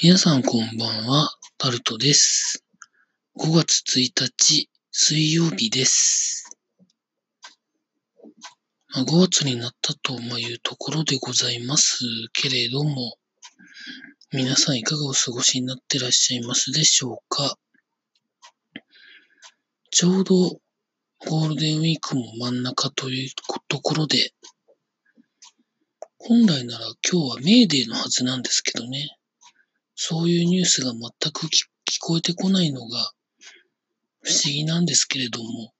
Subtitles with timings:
[0.00, 2.64] 皆さんこんばんは、タルトです。
[3.38, 6.48] 5月1日、水曜日です。
[8.88, 13.18] まあ、5月になったとまいうところでございますけれども、
[14.32, 17.58] 皆さんいかがお過ごしになってらっしゃいますでしょうか
[19.90, 20.58] ちょうど
[21.28, 23.30] ゴールデンウィークも真ん中という
[23.68, 24.32] ところで、
[26.16, 29.18] 本来なら今日はメーデーのはずなんですけどね。
[29.94, 31.00] そういうニュースが全
[31.32, 31.64] く聞
[32.00, 33.12] こえてこないのが
[34.22, 35.72] 不思議なんですけれども、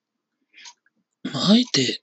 [1.25, 2.03] まあ、あえて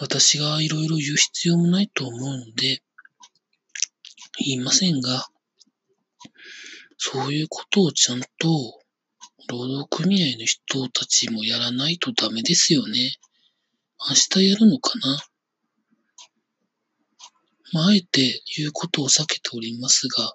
[0.00, 2.82] 私がいろいろ言う必要もないと思うので、
[4.38, 5.26] 言いませんが、
[6.96, 8.26] そういうことをちゃんと
[9.48, 13.16] 労働組合の人たちもやらないとダメですよね。
[14.08, 15.18] 明日やるのかな
[17.72, 20.34] まあ、あえて言うことを避けておりますが、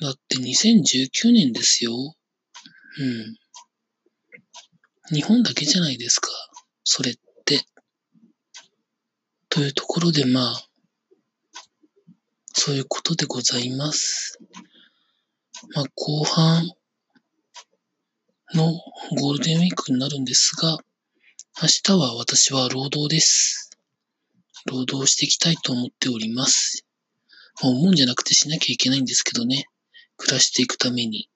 [0.00, 1.92] だって2019年ですよ。
[1.92, 3.36] うん。
[5.14, 6.30] 日本だけじゃないですか。
[6.82, 7.14] それっ
[7.44, 7.64] て。
[9.48, 10.68] というところでまあ、
[12.54, 14.38] そういうことでございます。
[15.74, 16.70] まあ、後半
[18.54, 18.72] の
[19.20, 20.78] ゴールデンウィークになるんですが、
[21.62, 23.70] 明日は私は労働です。
[24.66, 26.84] 労働していきたいと思っております。
[27.62, 29.66] まあ、思うんじゃなくてしなきゃいけないんですけどね。
[30.16, 31.28] 暮らしていくために。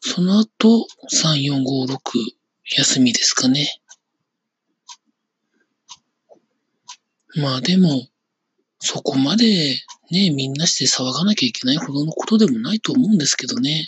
[0.00, 1.98] その後、3、4、5、6、
[2.76, 3.80] 休みですかね。
[7.36, 8.08] まあでも、
[8.78, 13.86] そこまでね、みんなして騒がなきゃいけないほどのことでもないと思うんですけどね。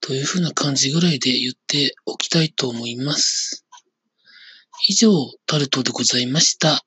[0.00, 3.64] というふうな感じぐらいで言っておきたいと思います。
[4.88, 5.10] 以上、
[5.46, 6.84] タルトでございました。